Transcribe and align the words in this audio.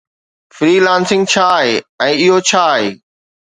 Free 0.55 0.73
lancing 0.85 1.29
ڇا 1.33 1.45
آهي 1.59 1.77
۽ 2.07 2.19
اهو 2.25 2.43
ڇا 2.51 2.65
آهي؟ 2.75 2.91